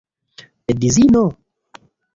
Edzino? 0.73 1.23